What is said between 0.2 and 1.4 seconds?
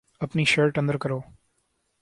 اپنی شرٹ اندر کرو